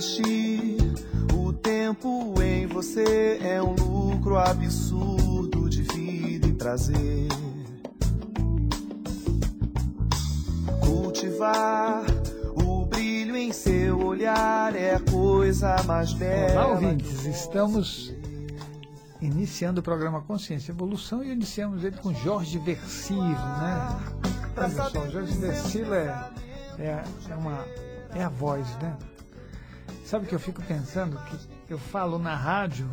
investir 0.00 0.78
o 1.34 1.52
tempo 1.52 2.34
em 2.42 2.66
você 2.66 3.38
é 3.42 3.62
um 3.62 3.74
lucro 3.74 4.38
absurdo 4.38 5.68
de 5.68 5.82
vida 5.82 6.46
e 6.46 6.52
prazer. 6.54 7.28
Cultivar 10.80 12.02
o 12.56 12.86
brilho 12.86 13.36
em 13.36 13.52
seu 13.52 13.98
olhar 14.00 14.74
é 14.74 14.94
a 14.94 15.00
coisa 15.00 15.76
mais 15.82 16.14
bela. 16.14 16.64
Olá, 16.64 16.72
ouvintes, 16.72 17.26
estamos 17.26 18.14
iniciando 19.20 19.80
o 19.80 19.82
programa 19.82 20.22
Consciência 20.22 20.72
e 20.72 20.74
Evolução 20.74 21.22
e 21.22 21.30
iniciamos 21.30 21.84
ele 21.84 21.98
com 21.98 22.14
Jorge 22.14 22.58
Versilo, 22.58 23.20
né? 23.20 23.98
Olha 24.56 24.70
só, 24.70 25.10
Jorge 25.10 25.36
Versilo 25.36 25.92
é, 25.92 26.30
é, 26.78 27.04
é, 27.28 27.34
uma, 27.34 27.66
é 28.14 28.22
a 28.22 28.30
voz, 28.30 28.66
né? 28.80 28.96
Sabe 30.10 30.26
que 30.26 30.34
eu 30.34 30.40
fico 30.40 30.60
pensando 30.64 31.16
que 31.68 31.72
eu 31.72 31.78
falo 31.78 32.18
na 32.18 32.34
rádio, 32.34 32.90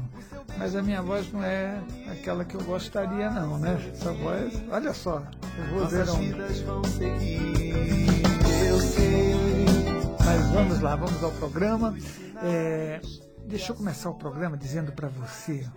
mas 0.56 0.76
a 0.76 0.84
minha 0.84 1.02
voz 1.02 1.34
não 1.34 1.44
é 1.44 1.82
aquela 2.12 2.46
que 2.46 2.54
eu 2.54 2.64
gostaria 2.64 3.32
não, 3.32 3.58
né? 3.58 3.74
Essa 3.92 4.14
voz, 4.14 4.64
olha 4.70 4.94
só, 4.94 5.24
eu 5.58 5.66
vou 5.66 5.80
Nossas 5.80 6.06
dizer 6.06 6.20
vidas 6.20 6.60
vão 6.60 6.84
seguir, 6.84 8.22
eu 8.70 8.80
sei. 8.80 9.34
Mas 10.24 10.52
vamos 10.52 10.80
lá, 10.80 10.96
vamos 10.96 11.24
ao 11.24 11.32
programa. 11.32 11.98
É, 12.44 13.02
deixa 13.48 13.72
eu 13.72 13.76
começar 13.76 14.12
o 14.12 14.16
programa 14.16 14.56
dizendo 14.56 14.92
para 14.92 15.08
você, 15.08 15.68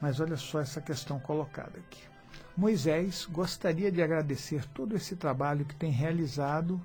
mas 0.00 0.18
olha 0.18 0.36
só 0.36 0.58
essa 0.58 0.80
questão 0.80 1.20
colocada 1.20 1.78
aqui. 1.78 2.02
Moisés 2.56 3.28
gostaria 3.30 3.92
de 3.92 4.02
agradecer 4.02 4.64
todo 4.74 4.96
esse 4.96 5.14
trabalho 5.14 5.64
que 5.64 5.76
tem 5.76 5.92
realizado 5.92 6.84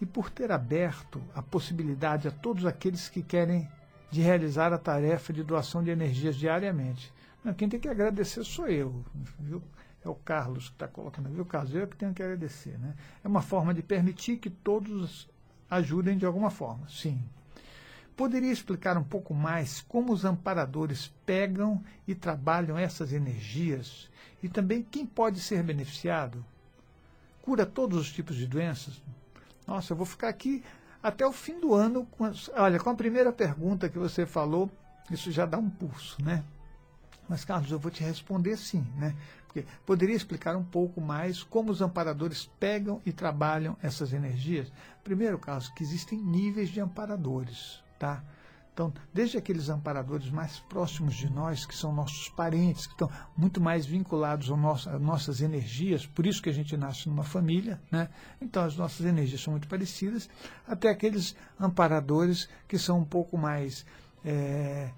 e 0.00 0.06
por 0.06 0.30
ter 0.30 0.52
aberto 0.52 1.22
a 1.34 1.42
possibilidade 1.42 2.28
a 2.28 2.30
todos 2.30 2.66
aqueles 2.66 3.08
que 3.08 3.22
querem 3.22 3.68
de 4.10 4.20
realizar 4.20 4.72
a 4.72 4.78
tarefa 4.78 5.32
de 5.32 5.42
doação 5.42 5.82
de 5.82 5.90
energias 5.90 6.36
diariamente. 6.36 7.12
Não, 7.42 7.54
quem 7.54 7.68
tem 7.68 7.80
que 7.80 7.88
agradecer 7.88 8.44
sou 8.44 8.68
eu, 8.68 9.04
viu? 9.38 9.62
É 10.04 10.08
o 10.08 10.14
Carlos 10.14 10.68
que 10.68 10.74
está 10.74 10.86
colocando, 10.86 11.28
viu, 11.28 11.44
Carlos? 11.44 11.74
Eu 11.74 11.86
que 11.86 11.96
tenho 11.96 12.14
que 12.14 12.22
agradecer, 12.22 12.78
né? 12.78 12.94
É 13.24 13.28
uma 13.28 13.42
forma 13.42 13.74
de 13.74 13.82
permitir 13.82 14.36
que 14.36 14.50
todos 14.50 15.28
ajudem 15.68 16.16
de 16.16 16.24
alguma 16.24 16.50
forma, 16.50 16.88
sim. 16.88 17.20
Poderia 18.16 18.52
explicar 18.52 18.96
um 18.96 19.04
pouco 19.04 19.34
mais 19.34 19.80
como 19.82 20.12
os 20.12 20.24
amparadores 20.24 21.12
pegam 21.26 21.82
e 22.06 22.14
trabalham 22.14 22.78
essas 22.78 23.12
energias 23.12 24.08
e 24.42 24.48
também 24.48 24.82
quem 24.82 25.04
pode 25.04 25.40
ser 25.40 25.62
beneficiado? 25.62 26.44
Cura 27.42 27.66
todos 27.66 27.98
os 27.98 28.12
tipos 28.12 28.36
de 28.36 28.46
doenças? 28.46 29.02
Nossa, 29.66 29.92
eu 29.92 29.96
vou 29.96 30.06
ficar 30.06 30.28
aqui 30.28 30.62
até 31.02 31.26
o 31.26 31.32
fim 31.32 31.58
do 31.60 31.74
ano. 31.74 32.06
Com, 32.06 32.24
as- 32.24 32.50
olha, 32.54 32.78
com 32.78 32.90
a 32.90 32.94
primeira 32.94 33.32
pergunta 33.32 33.88
que 33.88 33.98
você 33.98 34.24
falou, 34.26 34.70
isso 35.10 35.30
já 35.30 35.46
dá 35.46 35.58
um 35.58 35.68
pulso, 35.70 36.22
né? 36.22 36.44
Mas, 37.28 37.44
Carlos, 37.44 37.70
eu 37.72 37.78
vou 37.78 37.90
te 37.90 38.04
responder 38.04 38.56
sim, 38.56 38.86
né? 38.96 39.14
Porque 39.46 39.64
poderia 39.84 40.14
explicar 40.14 40.56
um 40.56 40.62
pouco 40.64 41.00
mais 41.00 41.42
como 41.42 41.72
os 41.72 41.82
amparadores 41.82 42.48
pegam 42.60 43.00
e 43.04 43.12
trabalham 43.12 43.76
essas 43.82 44.12
energias? 44.12 44.70
Primeiro, 45.02 45.38
Carlos, 45.38 45.68
que 45.70 45.82
existem 45.82 46.18
níveis 46.20 46.68
de 46.68 46.80
amparadores, 46.80 47.82
tá? 47.98 48.22
Então, 48.76 48.92
desde 49.10 49.38
aqueles 49.38 49.70
amparadores 49.70 50.28
mais 50.28 50.58
próximos 50.58 51.14
de 51.14 51.32
nós, 51.32 51.64
que 51.64 51.74
são 51.74 51.94
nossos 51.94 52.28
parentes, 52.28 52.86
que 52.86 52.92
estão 52.92 53.10
muito 53.34 53.58
mais 53.58 53.86
vinculados 53.86 54.50
nosso, 54.50 54.90
às 54.90 55.00
nossas 55.00 55.40
energias, 55.40 56.04
por 56.04 56.26
isso 56.26 56.42
que 56.42 56.50
a 56.50 56.52
gente 56.52 56.76
nasce 56.76 57.08
numa 57.08 57.24
família, 57.24 57.80
né? 57.90 58.10
Então, 58.38 58.62
as 58.62 58.76
nossas 58.76 59.06
energias 59.06 59.40
são 59.40 59.52
muito 59.52 59.66
parecidas, 59.66 60.28
até 60.68 60.90
aqueles 60.90 61.34
amparadores 61.58 62.50
que 62.68 62.78
são 62.78 62.98
um 62.98 63.04
pouco 63.04 63.38
mais 63.38 63.86
eh, 64.22 64.90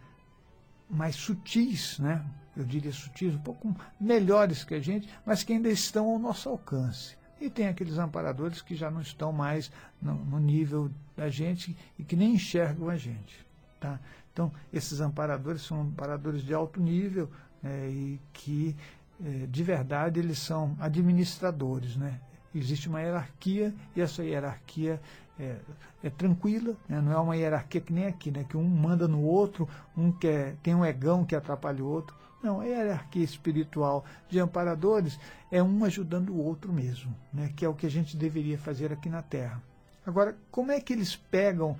mais 0.90 1.14
sutis, 1.14 2.00
né? 2.00 2.24
eu 2.56 2.64
diria 2.64 2.92
sutis, 2.92 3.32
um 3.32 3.38
pouco 3.38 3.76
melhores 4.00 4.64
que 4.64 4.74
a 4.74 4.80
gente, 4.80 5.08
mas 5.24 5.44
que 5.44 5.52
ainda 5.52 5.70
estão 5.70 6.10
ao 6.10 6.18
nosso 6.18 6.48
alcance. 6.48 7.16
E 7.40 7.48
tem 7.48 7.68
aqueles 7.68 7.96
amparadores 7.96 8.60
que 8.60 8.74
já 8.74 8.90
não 8.90 9.02
estão 9.02 9.30
mais 9.32 9.70
no, 10.02 10.14
no 10.16 10.40
nível 10.40 10.90
da 11.16 11.28
gente 11.28 11.76
e 11.96 12.02
que 12.02 12.16
nem 12.16 12.34
enxergam 12.34 12.88
a 12.88 12.96
gente. 12.96 13.46
Tá? 13.80 13.98
Então, 14.32 14.52
esses 14.72 15.00
amparadores 15.00 15.62
são 15.62 15.82
amparadores 15.82 16.42
de 16.42 16.54
alto 16.54 16.80
nível 16.80 17.30
né, 17.62 17.88
e 17.88 18.20
que, 18.32 18.76
eh, 19.24 19.46
de 19.48 19.62
verdade, 19.62 20.20
eles 20.20 20.38
são 20.38 20.76
administradores. 20.80 21.96
Né? 21.96 22.20
Existe 22.54 22.88
uma 22.88 23.00
hierarquia 23.00 23.74
e 23.94 24.00
essa 24.00 24.24
hierarquia 24.24 25.00
é, 25.38 25.56
é 26.02 26.10
tranquila, 26.10 26.76
né? 26.88 27.00
não 27.00 27.12
é 27.12 27.18
uma 27.18 27.36
hierarquia 27.36 27.80
que 27.80 27.92
nem 27.92 28.06
aqui, 28.06 28.30
né? 28.30 28.44
que 28.48 28.56
um 28.56 28.64
manda 28.64 29.06
no 29.06 29.22
outro, 29.22 29.68
um 29.96 30.10
quer, 30.10 30.56
tem 30.62 30.74
um 30.74 30.84
egão 30.84 31.24
que 31.24 31.36
atrapalha 31.36 31.82
o 31.82 31.88
outro. 31.88 32.16
Não, 32.42 32.60
a 32.60 32.64
hierarquia 32.64 33.24
espiritual 33.24 34.04
de 34.28 34.38
amparadores 34.38 35.18
é 35.50 35.60
um 35.60 35.84
ajudando 35.84 36.30
o 36.30 36.44
outro 36.44 36.72
mesmo, 36.72 37.14
né? 37.32 37.52
que 37.56 37.64
é 37.64 37.68
o 37.68 37.74
que 37.74 37.86
a 37.86 37.90
gente 37.90 38.16
deveria 38.16 38.58
fazer 38.58 38.92
aqui 38.92 39.08
na 39.08 39.22
Terra. 39.22 39.60
Agora, 40.06 40.36
como 40.50 40.70
é 40.72 40.80
que 40.80 40.92
eles 40.92 41.16
pegam 41.16 41.76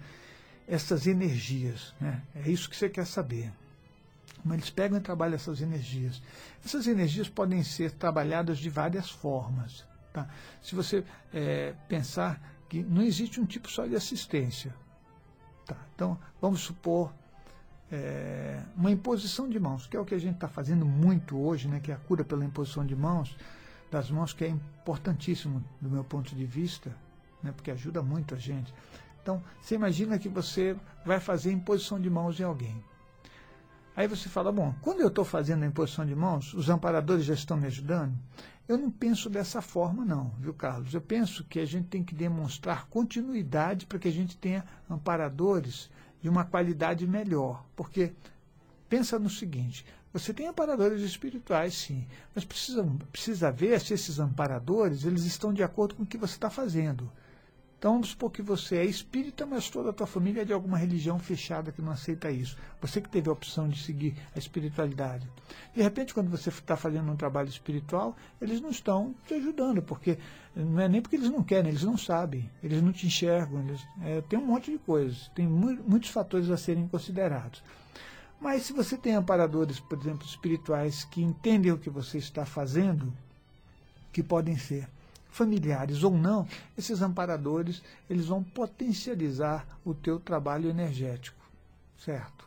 essas 0.69 1.07
energias? 1.07 1.95
Né? 2.01 2.23
É 2.35 2.51
isso 2.51 2.69
que 2.69 2.77
você 2.77 2.89
quer 2.89 3.07
saber. 3.07 3.53
Como 4.43 4.55
eles 4.55 4.71
pegam 4.71 4.99
e 4.99 5.01
trabalham 5.01 5.35
essas 5.35 5.61
energias. 5.61 6.23
Essas 6.65 6.87
energias 6.87 7.29
podem 7.29 7.63
ser 7.65 7.91
trabalhadas 7.93 8.59
de 8.59 8.71
várias 8.71 9.11
formas. 9.11 9.85
Tá? 10.13 10.29
Se 10.63 10.75
você 10.75 11.05
é, 11.33 11.75
pensar 11.89 12.41
que 12.69 12.83
não 12.83 13.03
existe 13.03 13.41
um 13.41 13.47
tipo 13.47 13.69
só 13.71 13.87
de 13.87 13.97
assistência. 13.97 14.75
Tá? 15.67 15.77
Então, 15.95 16.19
vamos 16.41 16.61
supor 16.61 17.13
é, 17.91 18.63
uma 18.77 18.91
imposição 18.91 19.49
de 19.49 19.59
mãos, 19.59 19.87
que 19.87 19.97
é 19.97 20.01
o 20.01 20.05
que 20.05 20.15
a 20.15 20.19
gente 20.19 20.35
está 20.35 20.49
fazendo 20.49 20.85
muito 20.85 21.39
hoje, 21.39 21.69
né, 21.69 21.81
que 21.81 21.91
é 21.91 21.95
a 21.95 21.99
cura 21.99 22.25
pela 22.25 22.45
imposição 22.45 22.85
de 22.85 22.95
mãos, 22.95 23.37
das 23.91 24.11
mãos, 24.11 24.33
que 24.33 24.45
é 24.45 24.49
importantíssimo 24.49 25.65
do 25.81 25.91
meu 25.91 26.05
ponto 26.05 26.35
de 26.35 26.45
vista, 26.45 26.95
né, 27.43 27.53
porque 27.53 27.71
ajuda 27.71 28.03
muito 28.03 28.35
a 28.35 28.39
gente. 28.39 28.73
Então, 29.29 29.43
você 29.61 29.75
imagina 29.75 30.19
que 30.19 30.27
você 30.27 30.75
vai 31.05 31.21
fazer 31.21 31.53
imposição 31.53 32.01
de 32.01 32.09
mãos 32.09 32.41
em 32.41 32.45
alguém. 32.45 32.83
Aí 33.95 34.09
você 34.09 34.27
fala, 34.27 34.51
bom, 34.51 34.75
quando 34.81 35.03
eu 35.03 35.09
estou 35.09 35.23
fazendo 35.23 35.65
a 35.65 35.67
imposição 35.67 36.07
de 36.07 36.15
mãos, 36.15 36.55
os 36.55 36.71
amparadores 36.71 37.27
já 37.27 37.35
estão 37.35 37.55
me 37.55 37.67
ajudando? 37.67 38.19
Eu 38.67 38.79
não 38.79 38.91
penso 38.91 39.29
dessa 39.29 39.61
forma, 39.61 40.03
não, 40.03 40.33
viu, 40.39 40.55
Carlos? 40.55 40.95
Eu 40.95 41.03
penso 41.03 41.45
que 41.45 41.61
a 41.61 41.67
gente 41.67 41.89
tem 41.89 42.03
que 42.03 42.15
demonstrar 42.15 42.87
continuidade 42.87 43.85
para 43.85 43.99
que 43.99 44.09
a 44.09 44.11
gente 44.11 44.35
tenha 44.35 44.65
amparadores 44.89 45.91
de 46.23 46.29
uma 46.31 46.47
qualidade 46.47 47.07
melhor. 47.07 47.67
Porque 47.77 48.15
pensa 48.89 49.19
no 49.19 49.29
seguinte: 49.29 49.85
você 50.11 50.33
tem 50.33 50.47
amparadores 50.47 51.03
espirituais, 51.03 51.75
sim, 51.75 52.07
mas 52.35 52.47
precisa, 52.47 52.83
precisa 53.13 53.53
ver 53.53 53.79
se 53.79 53.93
esses 53.93 54.19
amparadores 54.19 55.05
eles 55.05 55.25
estão 55.25 55.53
de 55.53 55.63
acordo 55.63 55.97
com 55.97 56.05
o 56.05 56.07
que 56.07 56.17
você 56.17 56.33
está 56.33 56.49
fazendo. 56.49 57.13
Então 57.79 57.93
vamos 57.93 58.09
supor 58.09 58.33
que 58.33 58.43
você 58.43 58.79
é 58.79 58.85
espírita, 58.85 59.47
mas 59.47 59.71
toda 59.71 59.91
a 59.91 59.93
tua 59.93 60.07
família 60.07 60.43
é 60.43 60.45
de 60.45 60.53
alguma 60.53 60.77
religião 60.77 61.17
fechada 61.17 61.71
que 61.71 61.81
não 61.81 61.93
aceita 61.93 62.29
isso. 62.29 62.57
Você 62.81 63.01
que 63.01 63.09
teve 63.09 63.29
a 63.29 63.33
opção 63.33 63.69
de 63.69 63.81
seguir 63.81 64.17
a 64.35 64.39
espiritualidade. 64.39 65.29
De 65.73 65.81
repente, 65.81 66.13
quando 66.13 66.29
você 66.29 66.49
está 66.49 66.77
fazendo 66.77 67.11
um 67.13 67.15
trabalho 67.15 67.49
espiritual, 67.49 68.17
eles 68.43 68.61
não 68.61 68.71
estão 68.71 69.15
te 69.29 69.35
ajudando, 69.35 69.81
porque 69.81 70.19
não 70.57 70.81
é 70.81 70.89
nem 70.89 71.01
porque 71.01 71.15
eles 71.15 71.31
não 71.31 71.45
querem, 71.45 71.71
eles 71.71 71.85
não 71.85 71.97
sabem, 71.97 72.51
eles 72.65 72.83
não 72.83 72.93
te 72.93 73.07
enxergam, 73.07 73.61
eles, 73.61 73.81
é, 74.03 74.21
tem 74.23 74.37
um 74.37 74.47
monte 74.47 74.73
de 74.73 74.79
coisas, 74.79 75.31
tem 75.33 75.47
mu 75.47 75.79
muitos 75.87 76.11
fatores 76.11 76.51
a 76.51 76.57
serem 76.57 76.89
considerados. 76.89 77.63
Mas 78.41 78.63
se 78.63 78.73
você 78.73 78.97
tem 78.97 79.15
amparadores, 79.15 79.79
por 79.79 79.99
exemplo, 79.99 80.27
espirituais 80.27 81.05
que 81.05 81.23
entendem 81.23 81.71
o 81.71 81.79
que 81.79 81.91
você 81.91 82.19
está 82.19 82.45
fazendo, 82.45 83.13
que 84.13 84.23
podem 84.23 84.57
ser 84.59 84.89
familiares 85.39 86.03
ou 86.03 86.11
não, 86.11 86.47
esses 86.77 87.01
amparadores 87.01 87.81
eles 88.11 88.27
vão 88.27 88.43
potencializar 88.43 89.65
o 89.85 89.95
teu 89.95 90.19
trabalho 90.19 90.69
energético, 90.69 91.39
certo? 91.97 92.47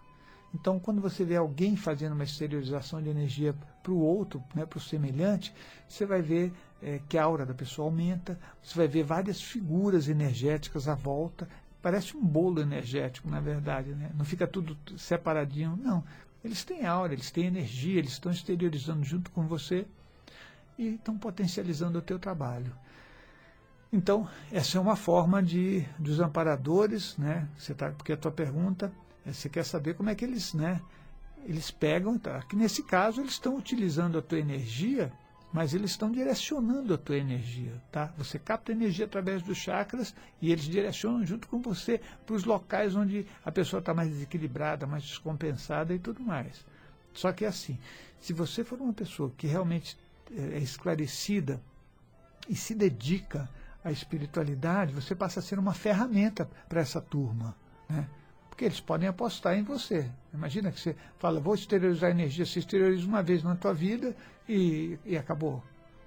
Então, 0.54 0.78
quando 0.78 1.00
você 1.00 1.24
vê 1.24 1.38
alguém 1.38 1.78
fazendo 1.78 2.12
uma 2.12 2.26
exteriorização 2.26 3.02
de 3.02 3.08
energia 3.08 3.56
para 3.82 3.94
o 3.94 4.02
outro, 4.02 4.44
né, 4.54 4.66
para 4.66 4.78
o 4.78 4.82
semelhante, 4.82 5.54
você 5.88 6.06
vai 6.06 6.22
ver 6.22 6.52
é, 6.82 7.00
que 7.08 7.18
a 7.18 7.24
aura 7.24 7.46
da 7.46 7.54
pessoa 7.54 7.88
aumenta, 7.88 8.38
você 8.62 8.76
vai 8.76 8.88
ver 8.88 9.04
várias 9.04 9.42
figuras 9.42 10.10
energéticas 10.10 10.90
à 10.90 10.94
volta, 10.94 11.48
parece 11.82 12.18
um 12.18 12.22
bolo 12.22 12.62
energético, 12.62 13.30
na 13.30 13.40
verdade, 13.40 13.96
né? 13.96 14.12
não 14.16 14.26
fica 14.26 14.46
tudo 14.46 14.78
separadinho, 14.98 15.80
não. 15.82 16.04
Eles 16.44 16.66
têm 16.66 16.86
aura, 16.86 17.14
eles 17.14 17.32
têm 17.32 17.46
energia, 17.46 18.00
eles 18.00 18.12
estão 18.12 18.32
exteriorizando 18.32 19.04
junto 19.04 19.32
com 19.32 19.48
você 19.48 19.88
e 20.81 20.95
estão 20.95 21.18
potencializando 21.18 22.00
o 22.00 22.01
teu 22.01 22.18
trabalho. 22.18 22.74
Então, 23.94 24.28
essa 24.51 24.78
é 24.78 24.81
uma 24.81 24.95
forma 24.95 25.44
de 25.44 25.86
dos 26.00 26.19
amparadores, 26.19 27.18
né? 27.18 27.48
Você 27.57 27.74
tá, 27.74 27.92
porque 27.92 28.13
a 28.13 28.18
tua 28.18 28.31
pergunta, 28.31 28.92
é, 29.25 29.33
você 29.33 29.50
quer 29.50 29.66
saber 29.66 29.95
como 29.95 30.10
é 30.10 30.16
que 30.16 30.24
eles, 30.24 30.54
né? 30.54 30.81
Eles 31.45 31.69
pegam, 31.72 32.18
tá? 32.18 32.42
Que 32.44 32.56
nesse 32.56 32.83
caso 32.83 33.22
eles 33.22 33.33
estão 33.33 33.57
utilizando 33.57 34.18
a 34.18 34.22
tua 34.22 34.39
energia 34.39 35.12
mas 35.54 35.74
eles 35.74 35.92
estão 35.92 36.10
direcionando 36.10 36.94
a 36.94 36.98
tua 36.98 37.18
energia, 37.18 37.74
tá? 37.92 38.13
Você 38.18 38.39
capta 38.39 38.72
energia 38.72 39.06
através 39.06 39.42
dos 39.42 39.57
chakras 39.57 40.16
e 40.42 40.51
eles 40.51 40.63
direcionam 40.63 41.25
junto 41.25 41.48
com 41.48 41.60
você 41.62 42.00
para 42.25 42.36
os 42.36 42.45
locais 42.45 42.95
onde 42.95 43.27
a 43.44 43.51
pessoa 43.51 43.80
está 43.80 43.94
mais 43.94 44.10
desequilibrada, 44.10 44.88
mais 44.88 45.04
descompensada 45.04 45.94
e 45.94 46.00
tudo 46.00 46.22
mais. 46.22 46.66
Só 47.13 47.34
que 47.34 47.44
é 47.44 47.50
assim, 47.50 47.77
se 48.19 48.31
você 48.31 48.63
for 48.63 48.80
uma 48.80 48.94
pessoa 48.94 49.31
que 49.38 49.45
realmente 49.45 49.98
é 50.38 50.60
esclarecida 50.60 51.62
e 52.48 52.56
se 52.56 52.74
dedica 52.74 53.50
à 53.83 53.92
espiritualidade, 53.92 54.94
você 54.94 55.16
passa 55.16 55.39
a 55.39 55.44
ser 55.44 55.60
uma 55.60 55.74
ferramenta 55.74 56.50
para 56.68 56.81
essa 56.81 57.01
turma, 57.01 57.56
né? 57.89 58.07
Porque 58.50 58.66
eles 58.66 58.80
podem 58.80 59.07
apostar 59.07 59.57
em 59.57 59.63
você. 59.63 60.10
Imagina 60.33 60.72
que 60.72 60.80
você 60.80 60.95
fala, 61.18 61.39
vou 61.39 61.56
exteriorizar 61.56 62.12
energia, 62.12 62.45
você 62.45 62.60
exterioriza 62.60 63.07
uma 63.07 63.24
vez 63.24 63.44
na 63.44 63.56
tua 63.56 63.74
vida 63.74 64.16
e, 64.48 65.00
e 65.06 65.18
acabou. 65.18 65.63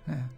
Né? 0.06 0.28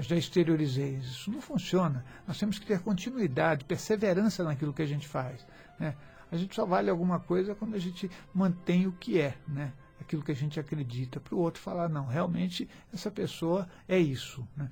Já 0.00 0.16
exteriorizei. 0.16 0.96
Isso 0.96 1.30
não 1.30 1.40
funciona. 1.40 2.04
Nós 2.26 2.38
temos 2.38 2.58
que 2.58 2.66
ter 2.66 2.80
continuidade, 2.80 3.64
perseverança 3.64 4.44
naquilo 4.44 4.72
que 4.72 4.82
a 4.82 4.86
gente 4.86 5.06
faz. 5.06 5.46
Né? 5.78 5.94
A 6.30 6.36
gente 6.36 6.54
só 6.54 6.64
vale 6.64 6.90
alguma 6.90 7.20
coisa 7.20 7.54
quando 7.54 7.74
a 7.74 7.78
gente 7.78 8.10
mantém 8.34 8.86
o 8.86 8.92
que 8.92 9.20
é, 9.20 9.36
né? 9.46 9.72
Aquilo 10.06 10.22
que 10.22 10.32
a 10.32 10.36
gente 10.36 10.58
acredita, 10.58 11.20
para 11.20 11.34
o 11.34 11.38
outro 11.38 11.60
falar, 11.60 11.88
não, 11.88 12.06
realmente 12.06 12.68
essa 12.94 13.10
pessoa 13.10 13.68
é 13.88 13.98
isso. 13.98 14.46
Né? 14.56 14.70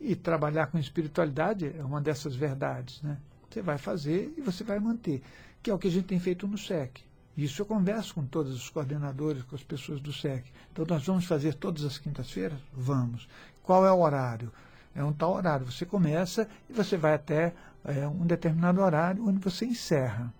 E 0.00 0.16
trabalhar 0.16 0.66
com 0.66 0.78
espiritualidade 0.78 1.72
é 1.78 1.84
uma 1.84 2.00
dessas 2.00 2.34
verdades. 2.34 3.00
Né? 3.00 3.16
Você 3.48 3.62
vai 3.62 3.78
fazer 3.78 4.34
e 4.36 4.40
você 4.40 4.64
vai 4.64 4.78
manter 4.78 5.22
que 5.62 5.70
é 5.70 5.74
o 5.74 5.78
que 5.78 5.86
a 5.86 5.90
gente 5.90 6.06
tem 6.06 6.18
feito 6.18 6.46
no 6.48 6.58
SEC. 6.58 7.00
Isso 7.36 7.62
eu 7.62 7.66
converso 7.66 8.14
com 8.14 8.26
todos 8.26 8.52
os 8.52 8.68
coordenadores, 8.68 9.42
com 9.44 9.54
as 9.54 9.62
pessoas 9.62 10.00
do 10.00 10.12
SEC. 10.12 10.44
Então, 10.72 10.84
nós 10.86 11.06
vamos 11.06 11.24
fazer 11.24 11.54
todas 11.54 11.84
as 11.84 11.96
quintas-feiras? 11.96 12.58
Vamos. 12.72 13.28
Qual 13.62 13.86
é 13.86 13.92
o 13.92 14.00
horário? 14.00 14.52
É 14.94 15.02
um 15.02 15.12
tal 15.12 15.32
horário. 15.34 15.64
Você 15.64 15.86
começa 15.86 16.48
e 16.68 16.72
você 16.72 16.96
vai 16.96 17.14
até 17.14 17.54
é, 17.84 18.06
um 18.06 18.26
determinado 18.26 18.80
horário 18.82 19.26
onde 19.26 19.38
você 19.38 19.64
encerra. 19.64 20.34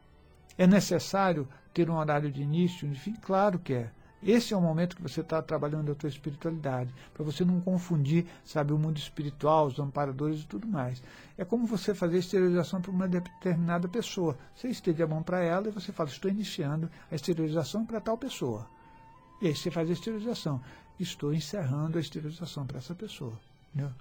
É 0.58 0.66
necessário 0.66 1.48
ter 1.72 1.88
um 1.88 1.96
horário 1.96 2.30
de 2.30 2.42
início, 2.42 2.86
enfim? 2.86 3.14
Claro 3.22 3.58
que 3.58 3.72
é. 3.74 3.90
Esse 4.22 4.54
é 4.54 4.56
o 4.56 4.60
momento 4.60 4.94
que 4.94 5.02
você 5.02 5.20
está 5.20 5.42
trabalhando 5.42 5.90
a 5.90 5.94
tua 5.94 6.08
espiritualidade, 6.08 6.94
para 7.12 7.24
você 7.24 7.44
não 7.44 7.60
confundir, 7.60 8.26
sabe, 8.44 8.72
o 8.72 8.78
mundo 8.78 8.96
espiritual, 8.96 9.66
os 9.66 9.78
amparadores 9.80 10.42
e 10.42 10.46
tudo 10.46 10.66
mais. 10.68 11.02
É 11.36 11.44
como 11.44 11.66
você 11.66 11.92
fazer 11.92 12.18
esterilização 12.18 12.80
para 12.80 12.92
uma 12.92 13.08
determinada 13.08 13.88
pessoa. 13.88 14.38
Você 14.54 14.68
estende 14.68 15.02
a 15.02 15.06
mão 15.06 15.22
para 15.22 15.40
ela 15.40 15.68
e 15.68 15.72
você 15.72 15.90
fala, 15.90 16.08
estou 16.08 16.30
iniciando 16.30 16.88
a 17.10 17.14
esterilização 17.14 17.84
para 17.84 18.00
tal 18.00 18.16
pessoa. 18.16 18.66
E 19.40 19.48
aí 19.48 19.56
você 19.56 19.72
faz 19.72 19.90
a 19.90 19.92
esterilização. 19.92 20.60
Estou 21.00 21.34
encerrando 21.34 21.98
a 21.98 22.00
esterilização 22.00 22.64
para 22.64 22.78
essa 22.78 22.94
pessoa. 22.94 23.36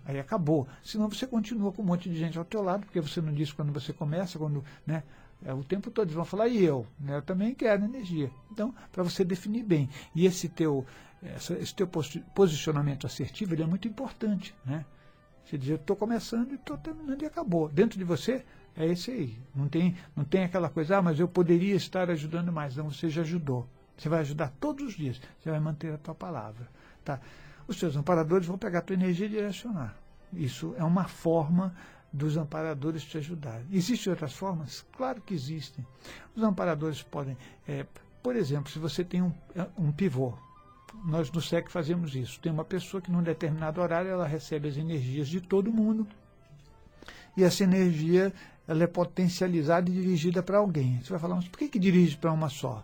Aí 0.06 0.19
acabou. 0.19 0.68
Senão 0.83 1.09
você 1.09 1.25
continua 1.25 1.71
com 1.71 1.81
um 1.81 1.85
monte 1.85 2.09
de 2.09 2.19
gente 2.19 2.38
ao 2.38 2.45
teu 2.45 2.62
lado, 2.62 2.85
porque 2.85 3.00
você 3.00 3.21
não 3.21 3.33
disse 3.33 3.53
quando 3.53 3.71
você 3.71 3.94
começa, 3.94 4.38
quando, 4.38 4.63
né? 4.85 5.01
É, 5.43 5.53
o 5.53 5.63
tempo 5.63 5.89
todo 5.89 6.05
eles 6.05 6.15
vão 6.15 6.25
falar, 6.25 6.47
e 6.47 6.63
eu? 6.63 6.85
Né, 6.99 7.17
eu 7.17 7.21
também 7.21 7.53
quero 7.53 7.83
energia. 7.83 8.31
Então, 8.51 8.73
para 8.91 9.03
você 9.03 9.23
definir 9.23 9.63
bem. 9.63 9.89
E 10.13 10.25
esse 10.25 10.47
teu, 10.47 10.85
essa, 11.21 11.53
esse 11.53 11.73
teu 11.73 11.88
posicionamento 11.88 13.07
assertivo 13.07 13.53
ele 13.53 13.63
é 13.63 13.65
muito 13.67 13.88
importante. 13.88 14.53
Né? 14.65 14.85
Você 15.45 15.57
diz, 15.57 15.69
eu 15.69 15.75
estou 15.75 15.95
começando 15.95 16.51
e 16.51 16.55
estou 16.55 16.77
terminando 16.77 17.21
e 17.21 17.25
acabou. 17.25 17.67
Dentro 17.69 17.97
de 17.97 18.05
você 18.05 18.45
é 18.75 18.85
esse 18.85 19.11
aí. 19.11 19.38
Não 19.55 19.67
tem, 19.67 19.95
não 20.15 20.23
tem 20.23 20.43
aquela 20.43 20.69
coisa, 20.69 20.97
ah, 20.97 21.01
mas 21.01 21.19
eu 21.19 21.27
poderia 21.27 21.75
estar 21.75 22.09
ajudando 22.09 22.51
mais. 22.51 22.75
Não, 22.75 22.91
você 22.91 23.09
já 23.09 23.21
ajudou. 23.21 23.67
Você 23.97 24.07
vai 24.09 24.19
ajudar 24.21 24.53
todos 24.59 24.85
os 24.85 24.94
dias. 24.94 25.19
Você 25.39 25.49
vai 25.49 25.59
manter 25.59 25.94
a 25.94 25.97
tua 25.97 26.15
palavra. 26.15 26.69
Tá? 27.03 27.19
Os 27.67 27.77
seus 27.77 27.95
amparadores 27.95 28.47
vão 28.47 28.57
pegar 28.57 28.79
a 28.79 28.81
tua 28.81 28.94
energia 28.94 29.25
e 29.25 29.29
direcionar. 29.29 29.95
Isso 30.33 30.73
é 30.77 30.83
uma 30.83 31.05
forma 31.05 31.75
dos 32.11 32.35
amparadores 32.37 33.03
te 33.03 33.17
ajudarem. 33.17 33.65
Existem 33.71 34.11
outras 34.11 34.33
formas? 34.33 34.85
Claro 34.97 35.21
que 35.21 35.33
existem. 35.33 35.85
Os 36.35 36.43
amparadores 36.43 37.01
podem, 37.01 37.37
é, 37.67 37.85
por 38.21 38.35
exemplo, 38.35 38.71
se 38.71 38.79
você 38.79 39.03
tem 39.03 39.21
um, 39.21 39.31
é, 39.55 39.65
um 39.77 39.91
pivô, 39.91 40.33
nós 41.05 41.31
no 41.31 41.41
SEC 41.41 41.69
fazemos 41.69 42.15
isso. 42.15 42.39
Tem 42.39 42.51
uma 42.51 42.65
pessoa 42.65 43.01
que 43.01 43.11
num 43.11 43.23
determinado 43.23 43.79
horário 43.79 44.11
ela 44.11 44.27
recebe 44.27 44.67
as 44.67 44.77
energias 44.77 45.27
de 45.27 45.39
todo 45.39 45.71
mundo 45.71 46.05
e 47.35 47.43
essa 47.43 47.63
energia 47.63 48.33
ela 48.67 48.83
é 48.83 48.87
potencializada 48.87 49.89
e 49.89 49.93
dirigida 49.93 50.43
para 50.43 50.57
alguém. 50.57 50.99
Você 51.01 51.09
vai 51.09 51.19
falar, 51.19 51.35
mas 51.35 51.47
por 51.47 51.57
que, 51.57 51.69
que 51.69 51.79
dirige 51.79 52.17
para 52.17 52.31
uma 52.31 52.49
só? 52.49 52.83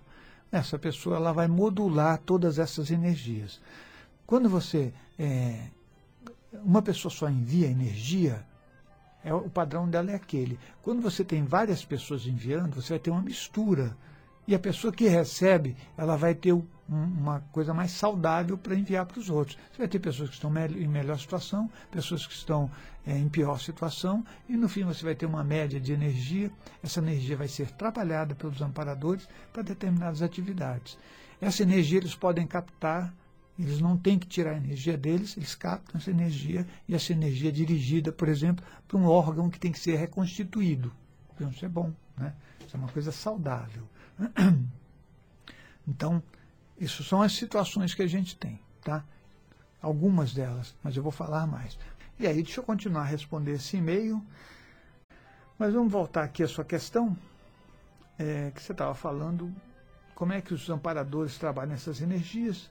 Essa 0.52 0.80
pessoa 0.80 1.18
ela 1.18 1.34
vai 1.34 1.48
modular 1.48 2.18
todas 2.20 2.58
essas 2.58 2.90
energias. 2.90 3.60
Quando 4.26 4.50
você 4.50 4.94
é, 5.20 5.68
uma 6.64 6.82
pessoa 6.82 7.14
só 7.14 7.30
envia 7.30 7.68
energia, 7.68 8.46
é, 9.28 9.34
o 9.34 9.50
padrão 9.50 9.90
dela 9.90 10.12
é 10.12 10.16
aquele. 10.16 10.58
Quando 10.82 11.02
você 11.02 11.22
tem 11.22 11.44
várias 11.44 11.84
pessoas 11.84 12.26
enviando, 12.26 12.82
você 12.82 12.94
vai 12.94 13.00
ter 13.00 13.12
uma 13.12 13.22
mistura. 13.22 13.98
E 14.48 14.56
a 14.56 14.60
pessoa 14.60 14.94
que 14.94 15.06
recebe, 15.06 15.76
ela 15.98 16.16
vai 16.16 16.34
ter 16.34 16.54
um, 16.54 16.66
uma 16.88 17.42
coisa 17.52 17.74
mais 17.74 17.92
saudável 17.92 18.58
para 18.58 18.74
enviar 18.74 19.06
para 19.06 19.20
os 19.20 19.30
outros. 19.30 19.58
Você 19.70 19.80
vai 19.80 19.88
ter 19.90 20.00
pessoas 20.00 20.30
que 20.30 20.36
estão 20.36 20.50
em 20.56 20.88
melhor 20.88 21.20
situação, 21.20 21.70
pessoas 21.92 22.26
que 22.26 22.34
estão 22.34 22.72
é, 23.06 23.18
em 23.18 23.28
pior 23.28 23.60
situação, 23.60 24.24
e 24.48 24.56
no 24.56 24.70
fim 24.70 24.86
você 24.86 25.04
vai 25.04 25.14
ter 25.14 25.26
uma 25.26 25.44
média 25.44 25.78
de 25.78 25.92
energia. 25.92 26.50
Essa 26.82 27.02
energia 27.02 27.36
vai 27.36 27.50
ser 27.50 27.70
trabalhada 27.72 28.34
pelos 28.34 28.62
amparadores 28.62 29.28
para 29.52 29.62
determinadas 29.62 30.22
atividades. 30.22 30.98
Essa 31.42 31.64
energia 31.64 31.98
eles 31.98 32.16
podem 32.16 32.48
captar 32.48 33.14
eles 33.60 33.80
não 33.80 33.98
têm 33.98 34.20
que 34.20 34.28
tirar 34.28 34.52
a 34.52 34.58
energia 34.58 34.98
deles, 34.98 35.36
eles 35.36 35.56
captam 35.56 36.00
essa 36.00 36.12
energia 36.12 36.68
e 36.88 36.94
essa 36.94 37.12
energia 37.12 37.50
é 37.50 37.52
dirigida, 37.52 38.12
por 38.12 38.28
exemplo, 38.28 38.64
para 38.88 38.98
um 38.98 39.06
órgão 39.06 39.50
que 39.50 39.60
tem 39.60 39.72
que 39.72 39.80
ser 39.80 39.96
reconstituído. 39.96 40.94
Então, 41.34 41.50
isso 41.50 41.66
é 41.66 41.70
bom, 41.70 41.92
né? 42.16 42.34
Isso 42.66 42.76
é 42.76 42.80
uma 42.80 42.90
coisa 42.90 43.12
saudável. 43.12 43.88
Então, 45.90 46.22
isso 46.78 47.02
são 47.02 47.22
as 47.22 47.32
situações 47.32 47.94
que 47.94 48.02
a 48.02 48.08
gente 48.08 48.36
tem, 48.36 48.60
tá? 48.84 49.06
Algumas 49.82 50.34
delas, 50.34 50.76
mas 50.84 50.98
eu 50.98 51.02
vou 51.02 51.14
falar 51.14 51.48
mais. 51.48 51.80
E 52.20 52.28
aí, 52.28 52.44
deixa 52.44 52.60
eu 52.60 52.64
continuar 52.66 53.04
a 53.04 53.06
responder 53.06 53.54
esse 53.54 53.78
e-mail. 53.78 54.22
Mas 55.58 55.74
vamos 55.74 55.90
voltar 55.90 56.24
aqui 56.24 56.44
à 56.44 56.48
sua 56.48 56.66
questão, 56.66 57.18
é, 58.20 58.52
que 58.54 58.62
você 58.62 58.74
estava 58.74 58.94
falando, 58.94 59.50
como 60.14 60.34
é 60.34 60.42
que 60.42 60.54
os 60.54 60.70
amparadores 60.70 61.38
trabalham 61.38 61.74
essas 61.74 62.02
energias. 62.02 62.70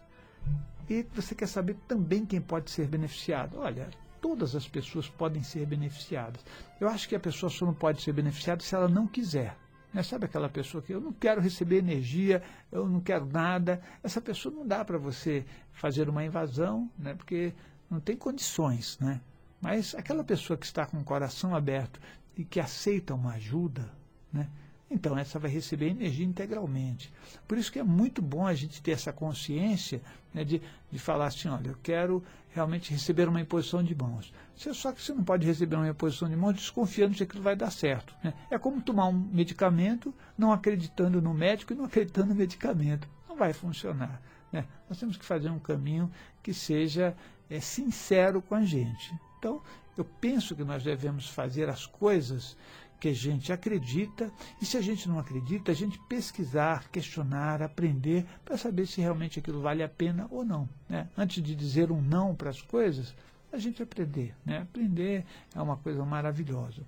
E 0.88 1.06
você 1.14 1.34
quer 1.34 1.48
saber 1.48 1.76
também 1.88 2.24
quem 2.24 2.40
pode 2.40 2.70
ser 2.70 2.86
beneficiado. 2.86 3.58
Olha, 3.58 3.88
todas 4.20 4.54
as 4.54 4.68
pessoas 4.68 5.08
podem 5.08 5.42
ser 5.42 5.66
beneficiadas. 5.66 6.44
Eu 6.80 6.88
acho 6.88 7.08
que 7.08 7.16
a 7.16 7.20
pessoa 7.20 7.50
só 7.50 7.66
não 7.66 7.74
pode 7.74 8.02
ser 8.02 8.12
beneficiada 8.12 8.62
se 8.62 8.74
ela 8.74 8.88
não 8.88 9.06
quiser. 9.06 9.56
Né? 9.92 10.02
Sabe 10.02 10.26
aquela 10.26 10.48
pessoa 10.48 10.82
que 10.82 10.92
eu 10.92 11.00
não 11.00 11.12
quero 11.12 11.40
receber 11.40 11.78
energia, 11.78 12.42
eu 12.70 12.88
não 12.88 13.00
quero 13.00 13.26
nada. 13.26 13.80
Essa 14.02 14.20
pessoa 14.20 14.54
não 14.54 14.66
dá 14.66 14.84
para 14.84 14.98
você 14.98 15.44
fazer 15.72 16.08
uma 16.08 16.24
invasão, 16.24 16.90
né? 16.98 17.14
porque 17.14 17.52
não 17.90 18.00
tem 18.00 18.16
condições. 18.16 18.98
Né? 19.00 19.20
Mas 19.60 19.94
aquela 19.94 20.22
pessoa 20.22 20.56
que 20.56 20.66
está 20.66 20.86
com 20.86 20.98
o 20.98 21.04
coração 21.04 21.54
aberto 21.54 22.00
e 22.36 22.44
que 22.44 22.60
aceita 22.60 23.14
uma 23.14 23.32
ajuda, 23.34 23.90
né? 24.32 24.48
Então 24.90 25.18
essa 25.18 25.38
vai 25.38 25.50
receber 25.50 25.88
energia 25.88 26.24
integralmente. 26.24 27.12
Por 27.46 27.58
isso 27.58 27.72
que 27.72 27.78
é 27.78 27.82
muito 27.82 28.22
bom 28.22 28.46
a 28.46 28.54
gente 28.54 28.80
ter 28.80 28.92
essa 28.92 29.12
consciência 29.12 30.00
né, 30.32 30.44
de, 30.44 30.62
de 30.90 30.98
falar 30.98 31.26
assim, 31.26 31.48
olha, 31.48 31.68
eu 31.68 31.76
quero 31.82 32.22
realmente 32.50 32.92
receber 32.92 33.28
uma 33.28 33.40
imposição 33.40 33.82
de 33.82 33.94
mãos. 33.94 34.32
Só 34.54 34.92
que 34.92 35.02
você 35.02 35.12
não 35.12 35.24
pode 35.24 35.46
receber 35.46 35.76
uma 35.76 35.88
imposição 35.88 36.28
de 36.28 36.36
mãos 36.36 36.54
desconfiando 36.54 37.12
de 37.12 37.18
que 37.18 37.24
aquilo 37.24 37.42
vai 37.42 37.56
dar 37.56 37.70
certo. 37.70 38.14
Né? 38.22 38.32
É 38.50 38.58
como 38.58 38.80
tomar 38.80 39.08
um 39.08 39.12
medicamento 39.12 40.14
não 40.38 40.52
acreditando 40.52 41.20
no 41.20 41.34
médico 41.34 41.72
e 41.72 41.76
não 41.76 41.84
acreditando 41.84 42.28
no 42.28 42.34
medicamento. 42.34 43.08
Não 43.28 43.36
vai 43.36 43.52
funcionar. 43.52 44.22
Né? 44.52 44.64
Nós 44.88 44.98
temos 44.98 45.16
que 45.16 45.24
fazer 45.24 45.50
um 45.50 45.58
caminho 45.58 46.10
que 46.42 46.54
seja 46.54 47.14
é, 47.50 47.60
sincero 47.60 48.40
com 48.40 48.54
a 48.54 48.64
gente. 48.64 49.14
Então, 49.38 49.60
eu 49.96 50.04
penso 50.04 50.54
que 50.54 50.64
nós 50.64 50.82
devemos 50.82 51.28
fazer 51.28 51.68
as 51.68 51.86
coisas 51.86 52.56
que 52.98 53.08
a 53.08 53.14
gente 53.14 53.52
acredita, 53.52 54.32
e 54.60 54.66
se 54.66 54.76
a 54.76 54.80
gente 54.80 55.08
não 55.08 55.18
acredita, 55.18 55.72
a 55.72 55.74
gente 55.74 55.98
pesquisar, 56.08 56.88
questionar, 56.90 57.62
aprender, 57.62 58.24
para 58.44 58.56
saber 58.56 58.86
se 58.86 59.00
realmente 59.00 59.38
aquilo 59.38 59.60
vale 59.60 59.82
a 59.82 59.88
pena 59.88 60.26
ou 60.30 60.44
não. 60.44 60.68
Né? 60.88 61.08
Antes 61.16 61.42
de 61.42 61.54
dizer 61.54 61.90
um 61.92 62.00
não 62.00 62.34
para 62.34 62.50
as 62.50 62.62
coisas, 62.62 63.14
a 63.52 63.58
gente 63.58 63.82
aprender. 63.82 64.34
Né? 64.44 64.58
Aprender 64.58 65.24
é 65.54 65.60
uma 65.60 65.76
coisa 65.76 66.04
maravilhosa. 66.04 66.82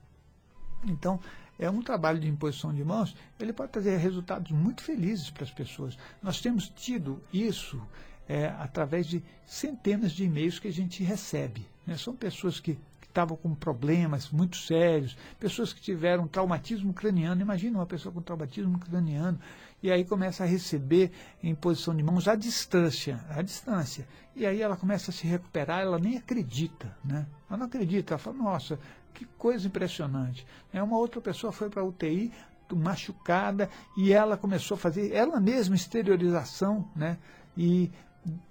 Então, 0.84 1.20
é 1.58 1.68
um 1.68 1.82
trabalho 1.82 2.20
de 2.20 2.28
imposição 2.28 2.72
de 2.72 2.84
mãos, 2.84 3.14
ele 3.38 3.52
pode 3.52 3.72
trazer 3.72 3.96
resultados 3.96 4.52
muito 4.52 4.82
felizes 4.82 5.28
para 5.28 5.44
as 5.44 5.50
pessoas. 5.50 5.98
Nós 6.22 6.40
temos 6.40 6.68
tido 6.68 7.20
isso 7.32 7.82
é, 8.28 8.46
através 8.58 9.06
de 9.06 9.22
centenas 9.44 10.12
de 10.12 10.24
e-mails 10.24 10.58
que 10.58 10.68
a 10.68 10.72
gente 10.72 11.02
recebe. 11.02 11.66
Né? 11.86 11.96
São 11.96 12.14
pessoas 12.14 12.60
que 12.60 12.78
estavam 13.18 13.36
com 13.36 13.52
problemas 13.52 14.30
muito 14.30 14.56
sérios, 14.56 15.16
pessoas 15.40 15.72
que 15.72 15.80
tiveram 15.80 16.28
traumatismo 16.28 16.94
craniano. 16.94 17.42
Imagina 17.42 17.78
uma 17.78 17.86
pessoa 17.86 18.12
com 18.12 18.22
traumatismo 18.22 18.78
craniano 18.78 19.40
e 19.82 19.90
aí 19.90 20.04
começa 20.04 20.44
a 20.44 20.46
receber 20.46 21.10
em 21.42 21.52
posição 21.54 21.96
de 21.96 22.02
mãos 22.02 22.28
à 22.28 22.36
distância, 22.36 23.20
à 23.28 23.42
distância. 23.42 24.06
E 24.36 24.46
aí 24.46 24.62
ela 24.62 24.76
começa 24.76 25.10
a 25.10 25.14
se 25.14 25.26
recuperar, 25.26 25.80
ela 25.80 25.98
nem 25.98 26.16
acredita, 26.16 26.96
né? 27.04 27.26
Ela 27.50 27.58
não 27.58 27.66
acredita, 27.66 28.14
ela 28.14 28.18
fala, 28.18 28.36
nossa, 28.36 28.78
que 29.12 29.24
coisa 29.36 29.66
impressionante. 29.66 30.46
Uma 30.72 30.96
outra 30.96 31.20
pessoa 31.20 31.52
foi 31.52 31.68
para 31.68 31.82
a 31.82 31.84
UTI, 31.84 32.32
machucada, 32.70 33.68
e 33.96 34.12
ela 34.12 34.36
começou 34.36 34.76
a 34.76 34.78
fazer 34.78 35.12
ela 35.12 35.40
mesma 35.40 35.74
exteriorização, 35.74 36.88
né? 36.94 37.18
E 37.56 37.90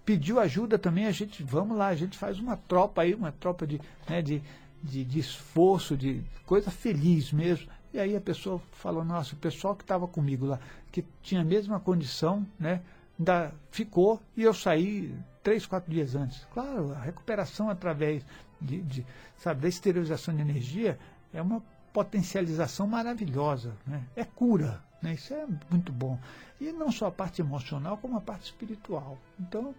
pediu 0.06 0.40
ajuda 0.40 0.78
também, 0.78 1.06
a 1.06 1.12
gente, 1.12 1.44
vamos 1.44 1.78
lá, 1.78 1.88
a 1.88 1.96
gente 1.96 2.18
faz 2.18 2.40
uma 2.40 2.58
tropa 2.58 3.02
aí, 3.02 3.14
uma 3.14 3.32
tropa 3.32 3.68
de, 3.68 3.80
né, 4.10 4.22
de, 4.22 4.42
de, 4.82 5.04
de 5.04 5.20
esforço, 5.20 5.96
de 5.98 6.24
coisa 6.46 6.72
feliz 6.72 7.32
mesmo. 7.32 7.68
E 7.94 8.00
aí 8.00 8.16
a 8.16 8.22
pessoa 8.22 8.62
falou, 8.74 9.04
nossa, 9.04 9.34
o 9.34 9.38
pessoal 9.38 9.76
que 9.76 9.84
estava 9.84 10.08
comigo 10.08 10.46
lá, 10.46 10.60
que 10.92 11.04
tinha 11.22 11.42
a 11.42 11.46
mesma 11.46 11.80
condição, 11.80 12.46
né, 12.60 12.82
ainda 13.18 13.54
ficou 13.72 14.22
e 14.36 14.44
eu 14.44 14.54
saí 14.54 15.14
três, 15.44 15.66
quatro 15.66 15.92
dias 15.92 16.16
antes. 16.16 16.46
Claro, 16.54 16.94
a 16.94 17.00
recuperação 17.00 17.70
através 17.70 18.26
de, 18.62 18.82
de 18.82 19.06
sabe, 19.38 19.62
da 19.62 19.68
esterilização 19.68 20.36
de 20.36 20.42
energia 20.42 20.98
é 21.34 21.42
uma 21.42 21.62
potencialização 21.94 22.86
maravilhosa, 22.86 23.74
né? 23.86 24.04
é 24.16 24.24
cura, 24.24 24.84
né? 25.02 25.14
isso 25.14 25.34
é 25.34 25.46
muito 25.70 25.92
bom. 25.92 26.20
E 26.60 26.72
não 26.72 26.92
só 26.92 27.08
a 27.08 27.12
parte 27.12 27.42
emocional, 27.42 27.98
como 27.98 28.18
a 28.18 28.22
parte 28.22 28.46
espiritual. 28.46 29.18
Então, 29.40 29.76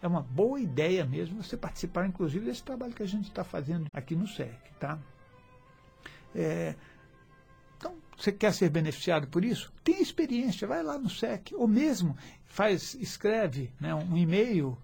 é 0.00 0.06
uma 0.06 0.22
boa 0.22 0.60
ideia 0.60 1.04
mesmo 1.04 1.42
você 1.42 1.56
participar, 1.56 2.06
inclusive, 2.06 2.44
desse 2.44 2.62
trabalho 2.62 2.92
que 2.92 3.02
a 3.02 3.08
gente 3.08 3.28
está 3.28 3.44
fazendo 3.44 3.86
aqui 3.92 4.16
no 4.16 4.26
SEC. 4.26 4.52
Tá? 4.80 4.98
É, 6.34 6.74
então, 7.76 7.94
você 8.16 8.32
quer 8.32 8.52
ser 8.52 8.68
beneficiado 8.68 9.28
por 9.28 9.44
isso? 9.44 9.72
Tem 9.84 10.00
experiência, 10.00 10.66
vai 10.66 10.82
lá 10.82 10.98
no 10.98 11.10
SEC, 11.10 11.52
ou 11.54 11.68
mesmo 11.68 12.16
faz, 12.44 12.94
escreve 12.94 13.72
né, 13.80 13.94
um 13.94 14.16
e-mail, 14.16 14.76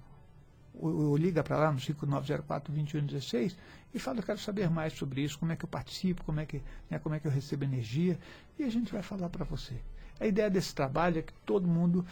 ou, 0.79 1.11
ou 1.11 1.17
liga 1.17 1.43
para 1.43 1.57
lá 1.57 1.73
no 1.73 1.79
5904-2116 1.79 3.57
e 3.93 3.99
fala, 3.99 4.19
eu 4.19 4.23
quero 4.23 4.39
saber 4.39 4.71
mais 4.71 4.93
sobre 4.93 5.23
isso, 5.23 5.39
como 5.39 5.53
é 5.53 5.57
que 5.57 5.65
eu 5.65 5.69
participo, 5.69 6.25
como 6.25 6.41
é 6.41 6.47
que, 6.47 6.63
né, 6.91 6.99
como 6.99 7.15
é 7.15 7.21
que 7.21 7.27
eu 7.27 7.33
recebo 7.33 7.65
energia, 7.65 8.19
e 8.59 8.65
a 8.65 8.71
gente 8.71 8.93
vai 8.93 9.03
falar 9.03 9.29
para 9.29 9.45
você. 9.45 9.75
A 10.21 10.27
ideia 10.27 10.51
desse 10.51 10.75
trabalho 10.75 11.19
é 11.19 11.23
que 11.23 11.33
todo 11.47 11.67
mundo 11.67 12.05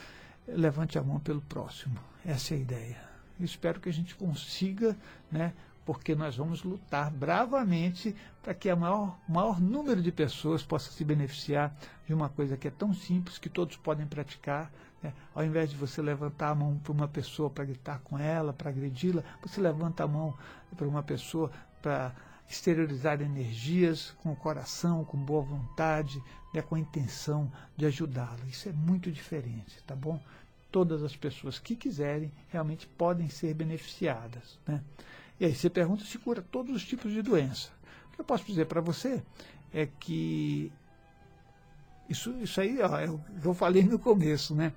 levante 0.46 0.99
a 0.99 1.02
mão 1.02 1.18
pelo 1.18 1.40
próximo. 1.42 1.99
Essa 2.25 2.54
é 2.54 2.56
a 2.56 2.61
ideia. 2.61 3.00
Espero 3.38 3.80
que 3.80 3.88
a 3.88 3.92
gente 3.92 4.14
consiga 4.14 4.96
né, 5.30 5.52
porque 5.85 6.14
nós 6.14 6.37
vamos 6.37 6.62
lutar 6.64 7.11
bravamente 7.11 8.14
para 8.42 8.54
que 8.54 8.73
o 8.73 8.76
maior, 8.76 9.18
maior 9.28 9.61
número 9.61 10.02
de 10.02 10.11
pessoas 10.11 10.62
possa 10.62 10.90
se 10.90 11.04
beneficiar 11.04 11.76
de 12.06 12.14
uma 12.14 12.28
coisa 12.28 12.56
que 12.56 12.66
é 12.66 12.70
tão 12.70 12.94
simples 12.94 13.38
que 13.38 13.49
todos 13.49 13.76
podem 13.76 14.06
praticar. 14.06 14.73
Ao 15.34 15.44
invés 15.44 15.70
de 15.70 15.76
você 15.76 16.00
levantar 16.00 16.50
a 16.50 16.54
mão 16.54 16.78
para 16.78 16.92
uma 16.92 17.08
pessoa 17.08 17.50
para 17.50 17.64
gritar 17.64 18.00
com 18.00 18.18
ela, 18.18 18.52
para 18.52 18.70
agredi-la, 18.70 19.22
você 19.42 19.60
levanta 19.60 20.04
a 20.04 20.08
mão 20.08 20.34
para 20.76 20.86
uma 20.86 21.02
pessoa 21.02 21.50
para 21.82 22.12
exteriorizar 22.48 23.20
energias 23.20 24.14
com 24.22 24.32
o 24.32 24.36
coração, 24.36 25.04
com 25.04 25.18
boa 25.18 25.42
vontade, 25.42 26.22
né, 26.54 26.62
com 26.62 26.75
a 26.75 26.80
intenção 26.80 27.50
de 27.76 27.86
ajudá-la. 27.86 28.44
Isso 28.48 28.68
é 28.68 28.72
muito 28.72 29.10
diferente, 29.10 29.82
tá 29.86 29.94
bom? 29.96 30.20
Todas 30.70 31.02
as 31.02 31.16
pessoas 31.16 31.58
que 31.58 31.75
quiserem 31.75 32.32
realmente 32.48 32.86
podem 32.86 33.28
ser 33.28 33.54
beneficiadas. 33.54 34.58
Né? 34.66 34.82
E 35.40 35.44
aí 35.44 35.54
você 35.54 35.68
pergunta 35.68 36.04
se 36.04 36.18
cura 36.18 36.42
todos 36.42 36.75
os 36.75 36.84
tipos 36.84 37.12
de 37.12 37.22
doença. 37.22 37.70
O 38.08 38.14
que 38.14 38.20
eu 38.20 38.25
posso 38.25 38.44
dizer 38.44 38.66
para 38.66 38.80
você 38.80 39.22
é 39.72 39.86
que 39.86 40.72
isso, 42.08 42.30
isso 42.40 42.60
aí 42.60 42.78
ó, 42.80 42.98
é 42.98 43.08
eu 43.44 43.54
falei 43.54 43.82
no 43.82 43.98
começo, 43.98 44.54
né? 44.54 44.72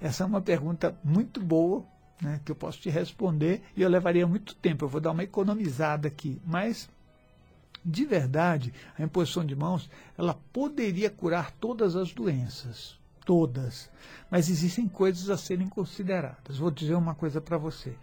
Essa 0.00 0.24
é 0.24 0.26
uma 0.26 0.40
pergunta 0.40 0.96
muito 1.02 1.40
boa, 1.40 1.84
né, 2.20 2.40
que 2.44 2.52
eu 2.52 2.56
posso 2.56 2.80
te 2.80 2.90
responder 2.90 3.62
e 3.76 3.82
eu 3.82 3.88
levaria 3.88 4.26
muito 4.26 4.54
tempo. 4.54 4.84
Eu 4.84 4.88
vou 4.88 5.00
dar 5.00 5.12
uma 5.12 5.22
economizada 5.22 6.08
aqui, 6.08 6.40
mas 6.44 6.88
de 7.84 8.06
verdade, 8.06 8.72
a 8.98 9.02
imposição 9.02 9.44
de 9.44 9.54
mãos, 9.54 9.90
ela 10.16 10.34
poderia 10.52 11.10
curar 11.10 11.50
todas 11.52 11.94
as 11.96 12.12
doenças, 12.12 12.98
todas. 13.26 13.90
Mas 14.30 14.48
existem 14.48 14.88
coisas 14.88 15.28
a 15.28 15.36
serem 15.36 15.68
consideradas. 15.68 16.56
Vou 16.56 16.70
dizer 16.70 16.94
uma 16.94 17.14
coisa 17.14 17.42
para 17.42 17.58
você. 17.58 17.94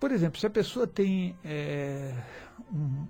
Por 0.00 0.10
exemplo, 0.10 0.40
se 0.40 0.46
a 0.46 0.50
pessoa 0.50 0.86
tem 0.86 1.36
é, 1.44 2.12
um, 2.72 3.06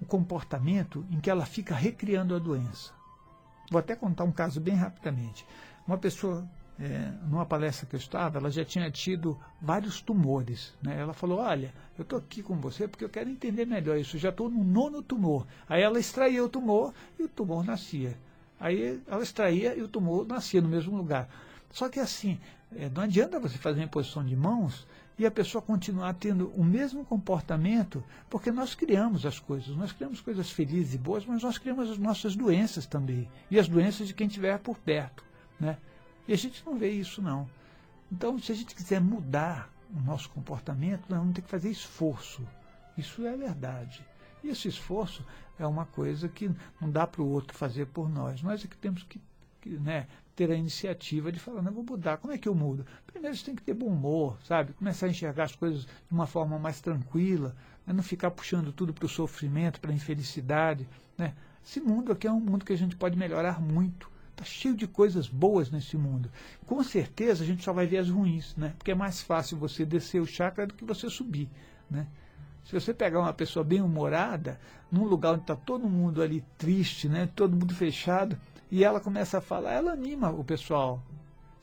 um 0.00 0.04
comportamento 0.06 1.04
em 1.10 1.18
que 1.18 1.30
ela 1.30 1.46
fica 1.46 1.74
recriando 1.74 2.34
a 2.34 2.38
doença. 2.38 2.95
Vou 3.70 3.78
até 3.78 3.96
contar 3.96 4.24
um 4.24 4.32
caso 4.32 4.60
bem 4.60 4.74
rapidamente. 4.74 5.46
Uma 5.86 5.98
pessoa, 5.98 6.46
é, 6.78 7.12
numa 7.28 7.46
palestra 7.46 7.86
que 7.86 7.96
eu 7.96 7.98
estava, 7.98 8.38
ela 8.38 8.50
já 8.50 8.64
tinha 8.64 8.90
tido 8.90 9.38
vários 9.60 10.00
tumores. 10.00 10.74
Né? 10.82 11.00
Ela 11.00 11.12
falou, 11.12 11.38
olha, 11.38 11.72
eu 11.98 12.02
estou 12.02 12.18
aqui 12.18 12.42
com 12.42 12.56
você 12.56 12.86
porque 12.86 13.04
eu 13.04 13.08
quero 13.08 13.30
entender 13.30 13.66
melhor 13.66 13.96
isso. 13.98 14.16
Eu 14.16 14.20
já 14.20 14.28
estou 14.30 14.48
no 14.48 14.62
nono 14.62 15.02
tumor. 15.02 15.46
Aí 15.68 15.82
ela 15.82 15.98
extraía 15.98 16.44
o 16.44 16.48
tumor 16.48 16.92
e 17.18 17.24
o 17.24 17.28
tumor 17.28 17.64
nascia. 17.64 18.16
Aí 18.58 19.02
ela 19.06 19.22
extraía 19.22 19.76
e 19.76 19.82
o 19.82 19.88
tumor 19.88 20.26
nascia 20.26 20.60
no 20.60 20.68
mesmo 20.68 20.96
lugar. 20.96 21.28
Só 21.70 21.88
que 21.88 22.00
assim, 22.00 22.38
é, 22.74 22.88
não 22.88 23.02
adianta 23.02 23.38
você 23.38 23.56
fazer 23.58 23.80
uma 23.80 23.86
imposição 23.86 24.24
de 24.24 24.34
mãos 24.34 24.86
e 25.18 25.24
a 25.24 25.30
pessoa 25.30 25.62
continuar 25.62 26.12
tendo 26.14 26.48
o 26.50 26.64
mesmo 26.64 27.04
comportamento, 27.04 28.04
porque 28.28 28.50
nós 28.50 28.74
criamos 28.74 29.24
as 29.24 29.38
coisas, 29.38 29.74
nós 29.76 29.92
criamos 29.92 30.20
coisas 30.20 30.50
felizes 30.50 30.94
e 30.94 30.98
boas, 30.98 31.24
mas 31.24 31.42
nós 31.42 31.56
criamos 31.56 31.90
as 31.90 31.98
nossas 31.98 32.36
doenças 32.36 32.84
também, 32.86 33.28
e 33.50 33.58
as 33.58 33.66
doenças 33.66 34.08
de 34.08 34.14
quem 34.14 34.26
estiver 34.26 34.58
por 34.58 34.76
perto. 34.78 35.24
Né? 35.58 35.78
E 36.28 36.32
a 36.32 36.36
gente 36.36 36.64
não 36.66 36.76
vê 36.76 36.90
isso 36.90 37.22
não. 37.22 37.48
Então, 38.12 38.38
se 38.38 38.52
a 38.52 38.54
gente 38.54 38.74
quiser 38.74 39.00
mudar 39.00 39.70
o 39.94 40.00
nosso 40.00 40.28
comportamento, 40.30 41.04
nós 41.08 41.18
vamos 41.18 41.34
ter 41.34 41.42
que 41.42 41.48
fazer 41.48 41.70
esforço. 41.70 42.46
Isso 42.96 43.26
é 43.26 43.36
verdade. 43.36 44.04
E 44.44 44.48
esse 44.48 44.68
esforço 44.68 45.24
é 45.58 45.66
uma 45.66 45.86
coisa 45.86 46.28
que 46.28 46.50
não 46.80 46.90
dá 46.90 47.06
para 47.06 47.22
o 47.22 47.28
outro 47.28 47.56
fazer 47.56 47.86
por 47.86 48.08
nós. 48.08 48.42
Nós 48.42 48.64
é 48.64 48.68
que 48.68 48.76
temos 48.76 49.02
que, 49.02 49.20
que 49.60 49.70
né, 49.70 50.06
ter 50.36 50.50
a 50.50 50.54
iniciativa 50.54 51.32
de 51.32 51.40
falar, 51.40 51.62
não, 51.62 51.72
vou 51.72 51.82
mudar. 51.82 52.18
Como 52.18 52.32
é 52.32 52.38
que 52.38 52.46
eu 52.46 52.54
mudo? 52.54 52.86
Primeiro 53.06 53.34
você 53.34 53.46
tem 53.46 53.56
que 53.56 53.62
ter 53.62 53.72
bom 53.72 53.86
humor, 53.86 54.36
sabe? 54.44 54.74
Começar 54.74 55.06
a 55.06 55.08
enxergar 55.08 55.44
as 55.44 55.56
coisas 55.56 55.84
de 55.84 56.12
uma 56.12 56.26
forma 56.26 56.58
mais 56.58 56.78
tranquila, 56.80 57.56
né? 57.86 57.94
não 57.94 58.02
ficar 58.02 58.30
puxando 58.30 58.70
tudo 58.70 58.92
para 58.92 59.06
o 59.06 59.08
sofrimento, 59.08 59.80
para 59.80 59.90
a 59.90 59.94
infelicidade. 59.94 60.86
Né? 61.16 61.34
Esse 61.64 61.80
mundo 61.80 62.12
aqui 62.12 62.26
é 62.26 62.30
um 62.30 62.38
mundo 62.38 62.66
que 62.66 62.72
a 62.74 62.78
gente 62.78 62.94
pode 62.94 63.16
melhorar 63.16 63.60
muito. 63.60 64.10
Está 64.32 64.44
cheio 64.44 64.76
de 64.76 64.86
coisas 64.86 65.26
boas 65.26 65.70
nesse 65.70 65.96
mundo. 65.96 66.30
Com 66.66 66.82
certeza 66.84 67.42
a 67.42 67.46
gente 67.46 67.64
só 67.64 67.72
vai 67.72 67.86
ver 67.86 67.96
as 67.96 68.10
ruins, 68.10 68.54
né? 68.54 68.74
Porque 68.76 68.90
é 68.90 68.94
mais 68.94 69.22
fácil 69.22 69.56
você 69.56 69.86
descer 69.86 70.20
o 70.20 70.26
chakra 70.26 70.66
do 70.66 70.74
que 70.74 70.84
você 70.84 71.08
subir, 71.08 71.48
né? 71.90 72.06
Se 72.62 72.72
você 72.72 72.92
pegar 72.92 73.20
uma 73.20 73.32
pessoa 73.32 73.64
bem 73.64 73.80
humorada, 73.80 74.60
num 74.92 75.04
lugar 75.04 75.32
onde 75.32 75.42
está 75.42 75.56
todo 75.56 75.88
mundo 75.88 76.20
ali 76.20 76.44
triste, 76.58 77.08
né? 77.08 77.30
Todo 77.34 77.56
mundo 77.56 77.74
fechado, 77.74 78.38
e 78.70 78.82
ela 78.82 79.00
começa 79.00 79.38
a 79.38 79.40
falar, 79.40 79.72
ela 79.72 79.92
anima 79.92 80.30
o 80.30 80.44
pessoal. 80.44 81.02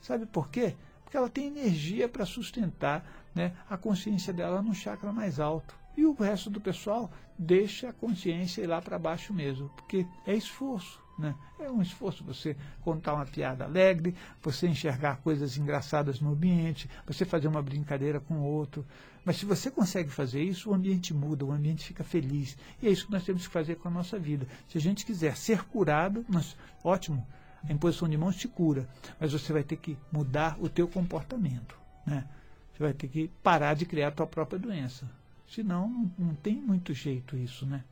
Sabe 0.00 0.26
por 0.26 0.48
quê? 0.48 0.74
Porque 1.04 1.16
ela 1.16 1.28
tem 1.28 1.46
energia 1.46 2.08
para 2.08 2.26
sustentar 2.26 3.04
né, 3.34 3.54
a 3.68 3.76
consciência 3.76 4.32
dela 4.32 4.62
no 4.62 4.74
chakra 4.74 5.12
mais 5.12 5.38
alto. 5.38 5.74
E 5.96 6.04
o 6.04 6.12
resto 6.12 6.50
do 6.50 6.60
pessoal 6.60 7.10
deixa 7.38 7.90
a 7.90 7.92
consciência 7.92 8.62
ir 8.62 8.66
lá 8.66 8.80
para 8.80 8.98
baixo 8.98 9.32
mesmo, 9.32 9.68
porque 9.70 10.06
é 10.26 10.34
esforço. 10.34 11.03
Né? 11.18 11.34
É 11.60 11.70
um 11.70 11.80
esforço 11.80 12.24
você 12.24 12.56
contar 12.82 13.14
uma 13.14 13.24
piada 13.24 13.64
alegre, 13.64 14.14
você 14.42 14.66
enxergar 14.66 15.18
coisas 15.18 15.56
engraçadas 15.56 16.20
no 16.20 16.32
ambiente, 16.32 16.90
você 17.06 17.24
fazer 17.24 17.46
uma 17.46 17.62
brincadeira 17.62 18.18
com 18.20 18.34
o 18.34 18.44
outro. 18.44 18.84
Mas 19.24 19.36
se 19.36 19.46
você 19.46 19.70
consegue 19.70 20.10
fazer 20.10 20.42
isso, 20.42 20.70
o 20.70 20.74
ambiente 20.74 21.14
muda, 21.14 21.44
o 21.44 21.52
ambiente 21.52 21.84
fica 21.84 22.04
feliz. 22.04 22.56
E 22.82 22.88
é 22.88 22.90
isso 22.90 23.06
que 23.06 23.12
nós 23.12 23.24
temos 23.24 23.46
que 23.46 23.52
fazer 23.52 23.76
com 23.76 23.88
a 23.88 23.90
nossa 23.90 24.18
vida. 24.18 24.46
Se 24.68 24.76
a 24.76 24.80
gente 24.80 25.06
quiser 25.06 25.36
ser 25.36 25.64
curado, 25.64 26.24
nós, 26.28 26.56
ótimo, 26.82 27.26
a 27.66 27.72
imposição 27.72 28.08
de 28.08 28.18
mãos 28.18 28.36
te 28.36 28.46
cura, 28.46 28.88
mas 29.18 29.32
você 29.32 29.52
vai 29.52 29.62
ter 29.62 29.76
que 29.76 29.96
mudar 30.12 30.56
o 30.60 30.68
teu 30.68 30.86
comportamento. 30.86 31.78
Né? 32.06 32.28
Você 32.72 32.82
vai 32.82 32.92
ter 32.92 33.08
que 33.08 33.28
parar 33.42 33.74
de 33.74 33.86
criar 33.86 34.08
a 34.08 34.12
tua 34.12 34.26
própria 34.26 34.58
doença. 34.58 35.08
Senão, 35.48 35.88
não, 35.88 36.12
não 36.18 36.34
tem 36.34 36.56
muito 36.56 36.92
jeito 36.92 37.36
isso, 37.36 37.64
né? 37.64 37.84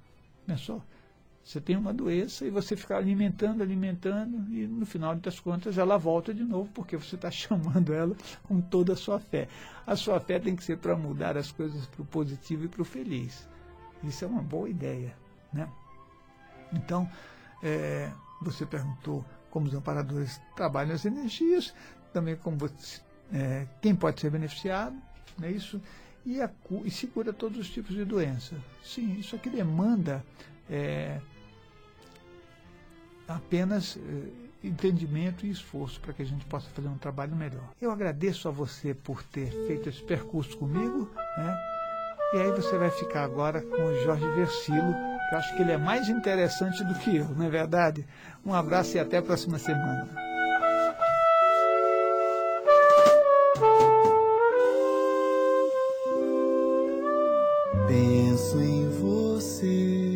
Pensou? 0.47 0.83
Você 1.45 1.61
tem 1.61 1.77
uma 1.77 1.93
doença 1.93 2.45
e 2.45 2.51
você 2.51 2.77
fica 2.77 2.97
alimentando, 2.97 3.63
alimentando, 3.63 4.55
e 4.55 4.67
no 4.67 4.87
final 4.87 5.15
das 5.17 5.41
contas 5.41 5.77
ela 5.77 5.99
volta 5.99 6.33
de 6.33 6.45
novo, 6.45 6.71
porque 6.73 6.97
você 6.97 7.17
está 7.17 7.31
chamando 7.33 7.93
ela 7.93 8.17
com 8.45 8.61
toda 8.61 8.93
a 8.93 8.97
sua 8.97 9.19
fé. 9.19 9.49
A 9.87 9.97
sua 9.97 10.21
fé 10.21 10.39
tem 10.39 10.55
que 10.55 10.63
ser 10.63 10.79
para 10.79 10.97
mudar 10.97 11.37
as 11.37 11.51
coisas 11.51 11.87
para 11.87 12.03
o 12.03 12.07
positivo 12.07 12.65
e 12.65 12.69
para 12.69 12.83
o 12.83 12.85
feliz. 12.85 13.49
Isso 14.05 14.25
é 14.25 14.29
uma 14.29 14.43
boa 14.43 14.69
ideia. 14.69 15.17
Né? 15.53 15.69
Então, 16.73 17.11
é, 17.63 18.11
você 18.41 18.65
perguntou 18.65 19.25
como 19.51 19.67
os 19.67 19.75
amparadores 19.75 20.41
trabalham 20.57 20.95
as 20.95 21.05
energias, 21.05 21.75
também 22.13 22.37
como 22.37 22.57
você, 22.57 23.01
é, 23.33 23.67
quem 23.81 23.95
pode 23.95 24.21
ser 24.21 24.31
beneficiado, 24.31 24.97
não 25.39 25.49
é 25.49 25.51
isso? 25.51 25.81
e, 26.25 26.41
a, 26.41 26.51
e 26.85 26.91
se 26.91 27.07
cura 27.07 27.33
todos 27.33 27.59
os 27.59 27.71
tipos 27.71 27.95
de 27.95 28.05
doença. 28.05 28.57
Sim, 28.83 29.19
isso 29.19 29.35
aqui 29.37 29.51
demanda 29.51 30.25
é, 30.71 31.21
apenas 33.37 33.97
é, 33.97 34.67
entendimento 34.67 35.45
e 35.45 35.51
esforço 35.51 36.01
para 36.01 36.13
que 36.13 36.23
a 36.23 36.27
gente 36.27 36.45
possa 36.47 36.69
fazer 36.71 36.89
um 36.89 36.99
trabalho 36.99 37.35
melhor. 37.35 37.69
Eu 37.81 37.91
agradeço 37.91 38.49
a 38.49 38.51
você 38.51 38.95
por 38.95 39.23
ter 39.23 39.51
feito 39.67 39.89
esse 39.89 40.03
percurso 40.03 40.57
comigo, 40.57 41.11
né? 41.37 41.59
E 42.35 42.39
aí 42.39 42.51
você 42.53 42.79
vai 42.79 42.91
ficar 42.91 43.25
agora 43.25 43.61
com 43.61 43.85
o 43.85 44.03
Jorge 44.05 44.27
Versilo, 44.31 44.95
que 45.29 45.35
eu 45.35 45.39
acho 45.39 45.55
que 45.55 45.63
ele 45.63 45.73
é 45.73 45.77
mais 45.77 46.09
interessante 46.09 46.83
do 46.85 46.95
que 46.95 47.17
eu, 47.17 47.29
não 47.31 47.45
é 47.45 47.51
verdade? 47.51 48.07
Um 48.45 48.55
abraço 48.55 48.97
e 48.97 49.01
até 49.01 49.19
a 49.19 49.23
próxima 49.23 49.59
semana. 49.59 50.09
Penso 57.87 58.61
em 58.61 58.89
você. 58.89 60.13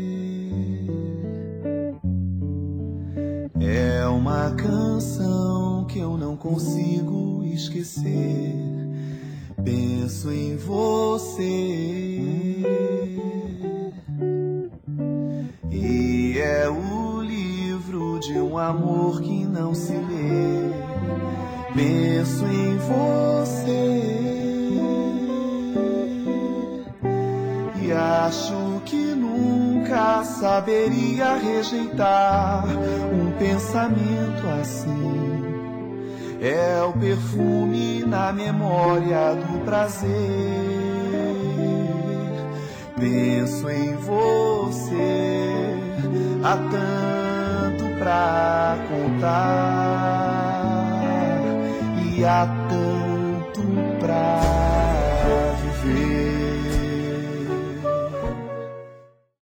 Canção 4.97 5.85
que 5.85 5.99
eu 5.99 6.17
não 6.17 6.35
consigo 6.37 7.45
esquecer. 7.45 8.55
Penso 9.62 10.33
em 10.33 10.57
você. 10.57 11.35
E 15.71 16.38
é 16.38 16.67
o 16.71 17.21
livro 17.21 18.19
de 18.21 18.38
um 18.38 18.57
amor 18.57 19.21
que 19.21 19.45
não 19.45 19.75
se 19.75 19.93
lê. 19.93 20.73
Penso 21.75 22.47
em 22.47 22.79
você. 22.79 23.96
Acho 28.07 28.83
que 28.85 29.15
nunca 29.15 30.23
saberia 30.25 31.37
rejeitar 31.37 32.65
um 33.13 33.33
pensamento 33.39 34.47
assim. 34.61 35.45
É 36.41 36.83
o 36.83 36.93
perfume 36.93 38.05
na 38.07 38.33
memória 38.33 39.35
do 39.35 39.65
prazer. 39.65 40.07
Penso 42.99 43.69
em 43.69 43.95
você, 43.97 45.77
há 46.43 46.57
tanto 46.57 47.99
pra 47.99 48.77
contar 48.89 50.47
e 52.17 52.25
há 52.25 52.47